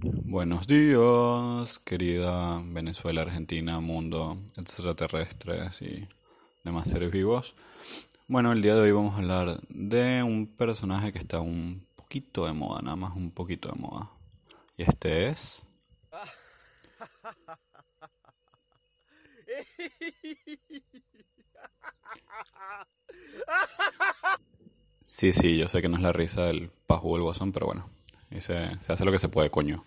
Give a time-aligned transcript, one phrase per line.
[0.00, 6.08] Buenos días, querida Venezuela, Argentina, mundo, extraterrestres y
[6.64, 7.54] demás seres vivos.
[8.26, 12.46] Bueno, el día de hoy vamos a hablar de un personaje que está un poquito
[12.46, 14.10] de moda, nada más un poquito de moda.
[14.76, 15.66] Y este es...
[25.04, 27.88] Sí, sí, yo sé que no es la risa del pajú del guasón, pero bueno,
[28.40, 29.84] se, se, hace lo que se puede, coño.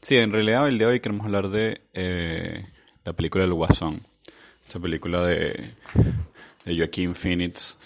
[0.00, 2.66] Sí, en realidad el día de hoy queremos hablar de eh,
[3.04, 4.00] la película del guasón.
[4.66, 5.74] Esa película de,
[6.64, 7.78] de Joaquín Phoenix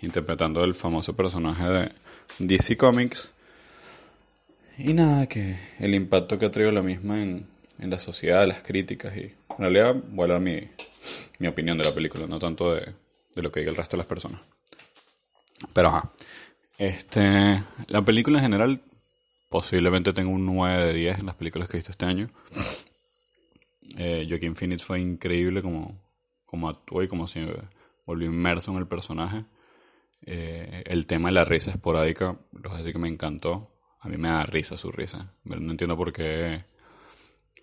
[0.00, 1.92] interpretando el famoso personaje de
[2.38, 3.32] DC Comics.
[4.78, 7.46] Y nada, que el impacto que ha traído la misma en,
[7.78, 10.60] en la sociedad, las críticas y en realidad voy a dar mi,
[11.38, 12.92] mi opinión de la película, no tanto de,
[13.34, 14.40] de lo que diga el resto de las personas.
[15.72, 16.10] Pero ajá.
[16.78, 18.80] Este, la película en general
[19.52, 22.28] posiblemente tenga un 9 de 10 en las películas que he visto este año.
[23.98, 26.00] Eh, Joaquin Phoenix fue increíble como,
[26.46, 27.46] como actuó y como se
[28.06, 29.44] volvió inmerso en el personaje.
[30.22, 33.70] Eh, el tema de la risa esporádica, lo voy a decir que me encantó.
[34.00, 35.34] A mí me da risa su risa.
[35.44, 36.64] No entiendo por qué,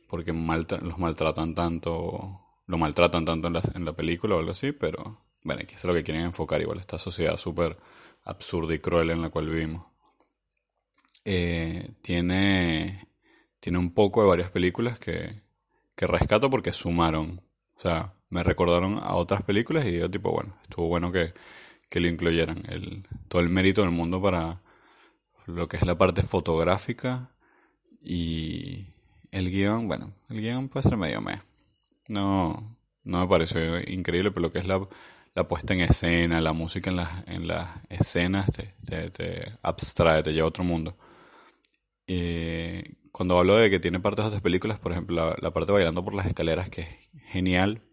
[0.08, 4.52] por qué los maltratan tanto, lo maltratan tanto en la, en la película o algo
[4.52, 7.78] así, pero bueno, que es lo que quieren enfocar igual, esta sociedad súper
[8.26, 9.89] absurda y cruel en la cual vivimos.
[11.32, 13.08] Eh, tiene,
[13.60, 15.44] tiene un poco de varias películas que,
[15.96, 17.42] que rescato porque sumaron.
[17.76, 21.36] O sea, me recordaron a otras películas y digo, tipo, bueno, estuvo bueno que,
[21.88, 22.64] que lo incluyeran.
[22.68, 24.62] El, todo el mérito del mundo para
[25.46, 27.30] lo que es la parte fotográfica
[28.02, 28.88] y
[29.32, 31.42] el guion, bueno, el guion puede ser medio me.
[32.10, 34.88] No, no me pareció increíble, pero lo que es la,
[35.36, 40.34] la puesta en escena, la música en las, en las escenas te, te abstrae, te
[40.34, 40.98] lleva a otro mundo.
[42.12, 46.04] Eh, cuando hablo de que tiene partes de esas películas, por ejemplo, la, parte bailando
[46.04, 47.84] por las escaleras, que es genial,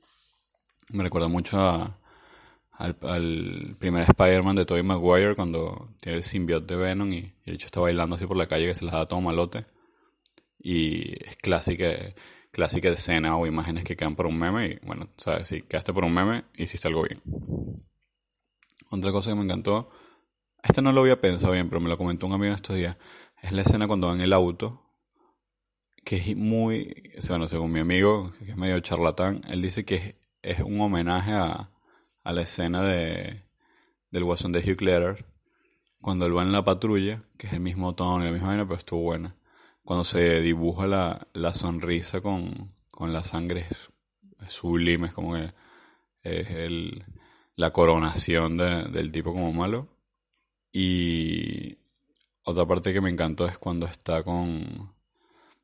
[0.89, 1.99] me recuerda mucho
[2.73, 7.67] al, primer Spider-Man de Tobey Maguire cuando tiene el simbionte de Venom y, el hecho
[7.67, 9.67] está bailando así por la calle que se las da todo malote.
[10.59, 11.87] Y es clásica
[12.51, 16.07] clásica escena o imágenes que quedan por un meme y bueno, sabes, si quedaste por
[16.07, 17.21] un meme, hiciste algo bien.
[18.91, 19.91] Otra cosa que me encantó,
[20.63, 22.97] este no lo había pensado bien, pero me lo comentó un amigo estos días,
[23.43, 24.83] es la escena cuando va en el auto,
[26.05, 30.61] que es muy, bueno, según mi amigo, que es medio charlatán, él dice que es,
[30.61, 31.71] un homenaje a,
[32.23, 33.45] a, la escena de,
[34.11, 35.27] del guasón de Hugh Ledger,
[36.01, 38.65] cuando él va en la patrulla, que es el mismo tono y la misma vaina,
[38.65, 39.37] pero estuvo buena
[39.87, 43.67] cuando se dibuja la, la sonrisa con, con, la sangre
[44.49, 45.53] sublime, es como que
[46.23, 47.05] es el,
[47.55, 49.89] la coronación del tipo como malo.
[50.73, 51.79] Y
[52.47, 54.93] otra parte que me encantó es cuando está con,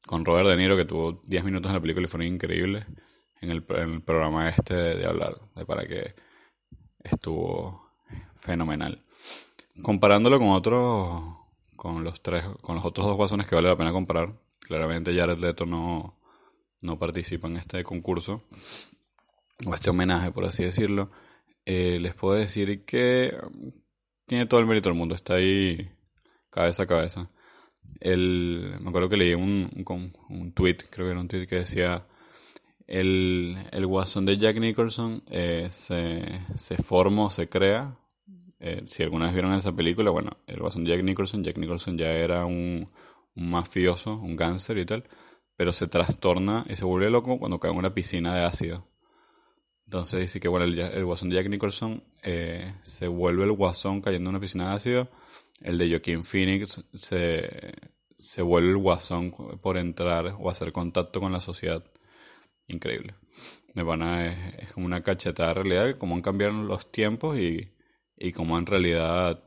[0.04, 2.84] con Robert De Niro, que tuvo 10 minutos en la película y fueron increíbles
[3.41, 6.15] en el, en el programa este de, hablar, de para que
[7.04, 7.88] estuvo
[8.34, 9.00] fenomenal.
[9.81, 11.22] Comparándolo con otros
[11.76, 14.32] con los tres, con los otros dos guasones que vale la pena comparar.
[14.60, 16.16] Claramente Jared Leto no,
[16.81, 18.43] no participa en este concurso,
[19.64, 21.10] o este homenaje, por así decirlo.
[21.64, 23.37] Eh, les puedo decir que
[24.26, 25.91] tiene todo el mérito del mundo, está ahí
[26.52, 27.30] cabeza a cabeza.
[27.98, 31.56] El, me acuerdo que leí un, un, un tweet, creo que era un tweet que
[31.56, 32.06] decía
[32.86, 37.96] el, el guasón de Jack Nicholson eh, se, se forma se crea
[38.64, 42.12] eh, si alguna vez vieron esa película, bueno, el Guasón Jack Nicholson, Jack Nicholson ya
[42.12, 42.88] era un,
[43.34, 45.02] mafioso, un cáncer y tal,
[45.56, 48.86] pero se trastorna y se vuelve loco cuando cae en una piscina de ácido.
[49.86, 54.31] Entonces dice que bueno, el guasón de Jack Nicholson eh, se vuelve el guasón cayendo
[54.31, 55.09] en una piscina de ácido.
[55.60, 57.72] El de Joaquin Phoenix se,
[58.16, 61.84] se vuelve el guasón por entrar o hacer contacto con la sociedad.
[62.69, 63.15] Increíble.
[63.75, 67.72] Es, es como una cachetada de realidad, como han cambiado los tiempos y,
[68.16, 69.43] y cómo en realidad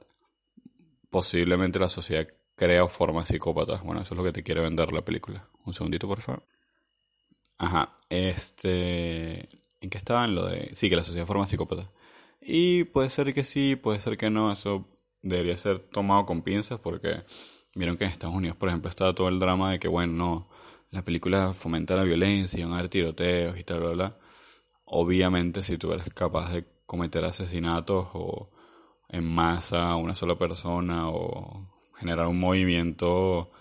[1.10, 3.84] posiblemente la sociedad crea o forma psicópatas.
[3.84, 5.50] Bueno, eso es lo que te quiere vender la película.
[5.66, 6.48] Un segundito, por favor.
[7.58, 9.48] Ajá, este...
[9.82, 10.26] ¿En qué estaba?
[10.26, 10.70] En lo de...
[10.74, 11.90] Sí, que la sociedad forma psicópatas.
[12.48, 14.52] Y puede ser que sí, puede ser que no.
[14.52, 14.88] Eso
[15.22, 17.24] debería ser tomado con pinzas porque
[17.74, 20.50] vieron que en Estados Unidos, por ejemplo, estaba todo el drama de que, bueno, no,
[20.92, 24.18] la película fomenta la violencia, van a haber tiroteos y tal, bla, bla.
[24.86, 28.52] Obviamente, si tú eres capaz de cometer asesinatos o
[29.10, 33.52] en masa a una sola persona o generar un movimiento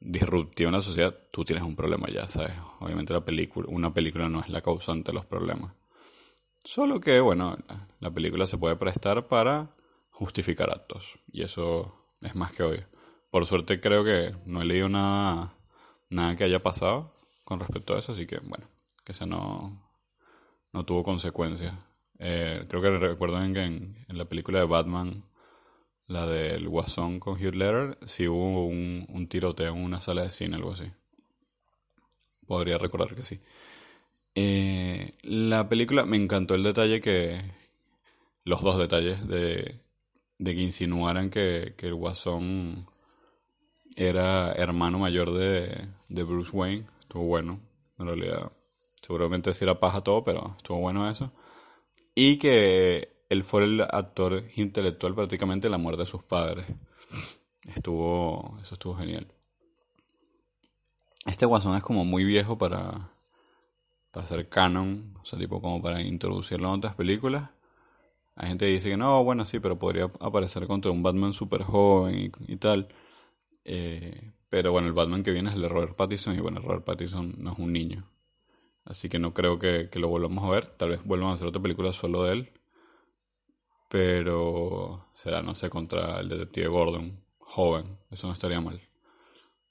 [0.00, 2.54] disruptivo en la sociedad, tú tienes un problema ya, ¿sabes?
[2.80, 5.74] Obviamente la película, una película no es la causante de los problemas.
[6.64, 7.58] Solo que, bueno,
[8.00, 9.76] la película se puede prestar para
[10.10, 11.18] justificar actos.
[11.30, 12.86] Y eso es más que obvio.
[13.30, 15.54] Por suerte creo que no he leído nada
[16.10, 17.12] nada que haya pasado
[17.44, 18.66] con respecto a eso, así que bueno,
[19.04, 19.82] que ese no,
[20.72, 21.74] no tuvo consecuencias.
[22.18, 25.24] Eh, creo que recuerdo que en, la película de Batman,
[26.06, 30.32] la del Guasón con Hugh Ledger, sí hubo un, un tiroteo en una sala de
[30.32, 30.90] cine, algo así.
[32.46, 33.40] Podría recordar que sí.
[34.34, 37.40] Eh, la película me encantó el detalle que.
[38.44, 39.80] Los dos detalles de,
[40.38, 42.86] de que insinuaran que, que el Guasón
[43.96, 46.86] era hermano mayor de, de Bruce Wayne.
[47.00, 47.60] Estuvo bueno.
[47.98, 48.52] En realidad,
[49.00, 51.32] seguramente sí era paja todo, pero estuvo bueno eso.
[52.14, 56.66] Y que él fue el actor intelectual prácticamente de la muerte de sus padres.
[57.74, 58.58] Estuvo.
[58.62, 59.26] Eso estuvo genial.
[61.26, 63.13] Este guasón es como muy viejo para.
[64.14, 65.14] Para ser canon.
[65.20, 67.50] O sea, tipo como para introducirlo en otras películas.
[68.36, 71.62] Hay gente que dice que no, bueno, sí, pero podría aparecer contra un Batman super
[71.62, 72.88] joven y tal.
[73.64, 76.84] Eh, pero bueno, el Batman que viene es el de Robert Pattinson y bueno, Robert
[76.84, 78.08] Pattinson no es un niño.
[78.84, 80.66] Así que no creo que, lo volvamos a ver.
[80.66, 82.52] Tal vez vuelvan a hacer otra película solo de él.
[83.88, 87.98] Pero será, no sé, contra el detective Gordon, joven.
[88.10, 88.80] Eso no estaría mal.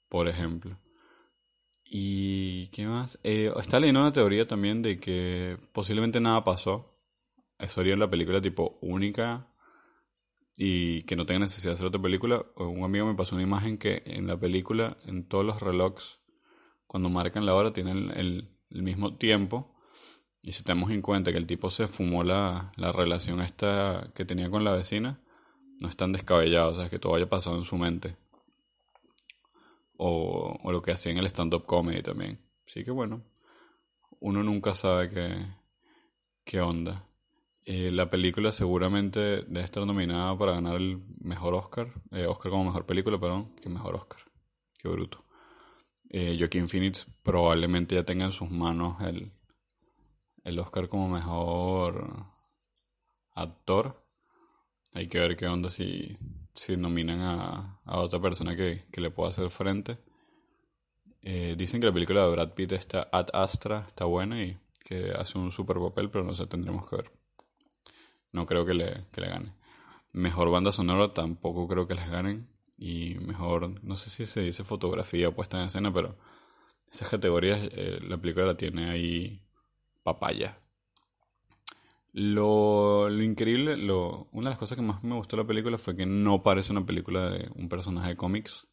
[0.08, 0.78] Por ejemplo.
[1.84, 2.33] ¿Y
[2.74, 3.20] qué más?
[3.22, 6.92] Eh, está leyendo una teoría también de que posiblemente nada pasó.
[7.60, 9.46] Eso haría la película tipo única
[10.56, 12.44] y que no tenga necesidad de hacer otra película.
[12.56, 16.18] Un amigo me pasó una imagen que en la película, en todos los relojes,
[16.88, 19.76] cuando marcan la hora, tienen el, mismo tiempo.
[20.42, 24.24] Y si tenemos en cuenta que el tipo se fumó la, la relación esta que
[24.24, 25.20] tenía con la vecina,
[25.80, 28.16] no es tan descabellado, o sea, que todo haya pasado en su mente.
[29.96, 32.44] O, o lo que hacía en el stand-up comedy también.
[32.66, 33.22] Así que bueno,
[34.20, 35.46] uno nunca sabe qué,
[36.44, 37.06] qué onda.
[37.66, 41.92] Eh, la película seguramente debe estar nominada para ganar el mejor Oscar.
[42.12, 44.20] Eh, Oscar como mejor película, perdón, que mejor Oscar.
[44.78, 45.24] Qué bruto.
[46.10, 49.32] Eh, Joaquin Phoenix probablemente ya tenga en sus manos el,
[50.44, 52.26] el Oscar como mejor
[53.34, 54.04] actor.
[54.92, 56.16] Hay que ver qué onda si,
[56.54, 59.98] si nominan a, a otra persona que, que, le pueda hacer frente.
[61.26, 65.12] Eh, dicen que la película de Brad Pitt está Ad Astra, está buena y que
[65.12, 67.10] hace un super papel, pero no sé, tendremos que ver.
[68.32, 69.54] No creo que le, que le gane.
[70.12, 72.48] Mejor banda sonora tampoco creo que les ganen.
[72.76, 76.16] Y mejor, no sé si se dice fotografía puesta en escena, pero
[76.92, 79.40] esas categorías eh, la película la tiene ahí
[80.02, 80.58] papaya.
[82.12, 85.78] Lo, lo increíble, lo, una de las cosas que más me gustó de la película
[85.78, 88.66] fue que no parece una película de un personaje de cómics.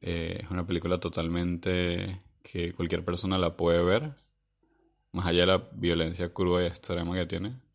[0.00, 4.14] Eh, es una película totalmente que cualquier persona la puede ver,
[5.12, 7.70] más allá de la violencia cruda y extrema que tiene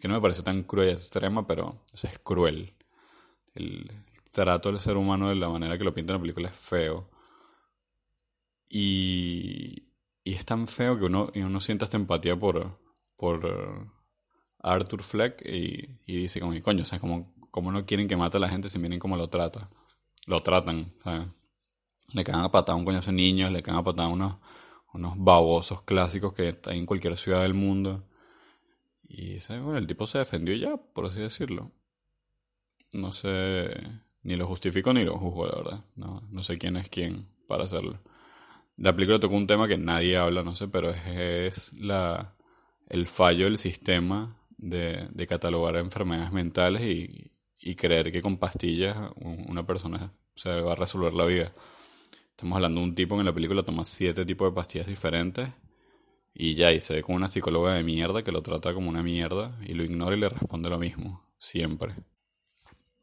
[0.00, 2.74] que no me parece tan cruel y extrema, pero es cruel.
[3.54, 3.90] El
[4.30, 7.08] trato del ser humano de la manera que lo pinta en la película es feo.
[8.68, 9.88] Y,
[10.22, 12.78] y es tan feo que uno, uno siente esta empatía por,
[13.16, 13.90] por
[14.60, 18.36] Arthur Fleck y, y dice como, coño, o sea, como, como no quieren que mate
[18.36, 19.68] a la gente si miren cómo lo trata.
[20.26, 21.26] Lo tratan, ¿sabes?
[22.12, 24.36] Le cagan a patada un coño a niños, le cagan a patada unos,
[24.94, 28.04] unos babosos clásicos que están en cualquier ciudad del mundo.
[29.08, 31.72] Y bueno, el tipo se defendió ya, por así decirlo.
[32.92, 33.68] No sé,
[34.22, 35.84] ni lo justifico ni lo juzgo, la verdad.
[35.96, 37.98] No, no sé quién es quién para hacerlo.
[38.76, 42.36] La película tocó un tema que nadie habla, no sé, pero es, la,
[42.88, 48.96] el fallo del sistema de, de catalogar enfermedades mentales y, y, creer que con pastillas
[49.16, 51.52] una persona se va a resolver la vida.
[52.38, 55.48] Estamos hablando de un tipo que en la película toma siete tipos de pastillas diferentes
[56.32, 59.02] y ya, y se ve como una psicóloga de mierda que lo trata como una
[59.02, 61.96] mierda y lo ignora y le responde lo mismo, siempre.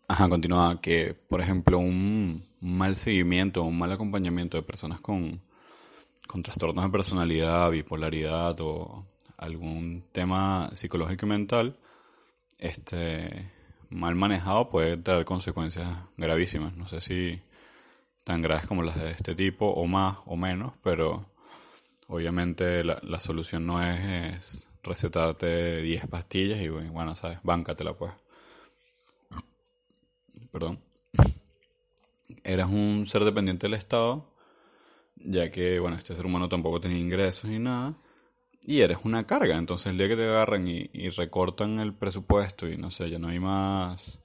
[0.07, 5.41] Ajá, continúa que, por ejemplo, un mal seguimiento, un mal acompañamiento de personas con,
[6.27, 11.75] con trastornos de personalidad, bipolaridad o algún tema psicológico y mental,
[12.57, 13.51] este,
[13.89, 16.77] mal manejado puede traer consecuencias gravísimas.
[16.77, 17.41] No sé si
[18.25, 21.25] tan graves como las de este tipo o más o menos, pero
[22.07, 28.13] Obviamente la, la solución no es, recetarte 10 pastillas y bueno, sabes, báncatela pues.
[30.51, 30.79] Perdón.
[32.43, 34.31] Eras un ser dependiente del Estado,
[35.15, 37.95] ya que, bueno, este ser humano tampoco tenía ingresos ni nada,
[38.63, 39.57] y eres una carga.
[39.57, 43.17] Entonces el día que te agarran y, y recortan el presupuesto y no sé, ya
[43.17, 44.19] no hay más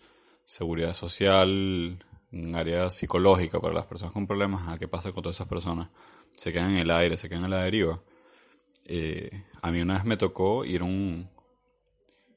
[0.45, 5.37] seguridad social, un área psicológica para las personas con problemas, ¿a qué pasa con todas
[5.37, 5.90] esas personas?
[6.32, 8.02] se quedan en el aire, se quedan en la deriva.
[8.87, 11.28] Eh, a mí una vez me tocó ir a un,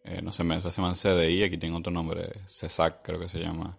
[0.04, 3.78] eh, no sé, se llama CDI, aquí tengo otro nombre, CESAC creo que se llama.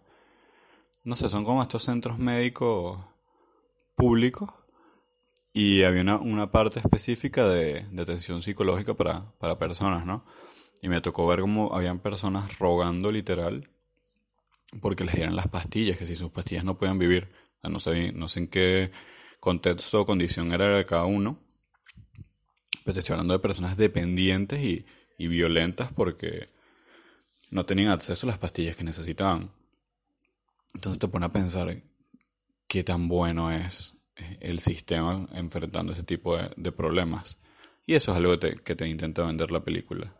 [1.04, 2.98] No sé, son como estos centros médicos
[3.94, 4.50] públicos
[5.52, 10.24] Y había una, una parte específica de, de atención psicológica para, para personas, ¿no?
[10.82, 13.70] Y me tocó ver cómo habían personas rogando literal
[14.80, 17.28] porque les dieran las pastillas, que si sus pastillas no pueden vivir.
[17.62, 18.90] no, sé, no en qué
[19.40, 21.38] contexto o condición era de cada uno.
[22.84, 24.84] Pero te estoy hablando de personas dependientes y,
[25.18, 26.48] y violentas porque
[27.50, 29.50] no tenían acceso a las pastillas que necesitaban.
[30.74, 31.76] Entonces te pone a pensar
[32.66, 37.38] qué tan bueno es eh, el sistema enfrentando ese tipo de, problemas.
[37.86, 40.14] Y eso es algo que te, intenta vender la película.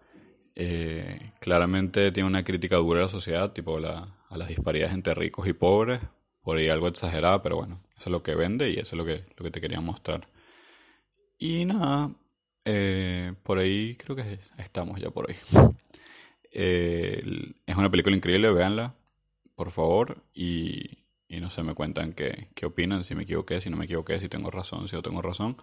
[0.57, 5.15] Eh, claramente tiene una crítica dura a la sociedad, tipo la, a las disparidades entre
[5.15, 6.01] ricos y pobres,
[6.43, 9.05] por ahí algo exagerada, pero bueno, eso es lo que vende y eso es lo
[9.05, 10.27] que, lo que te quería mostrar.
[11.39, 12.15] Y nada,
[12.65, 15.37] eh, por ahí creo que estamos ya por ahí.
[16.53, 18.95] es una película increíble, véanla,
[19.57, 23.77] por favor, y, no sé, me cuentan qué, qué opinan, si me equivoqué, si no
[23.77, 25.57] me equivoqué, si tengo razón, si no tengo razón,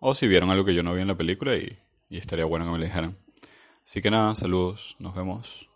[0.00, 2.64] o si vieron algo que yo no vi en la película y, y estaría bueno
[2.64, 3.16] que me lo dijeran.
[3.84, 5.73] Así que nada, saludos, nos vemos.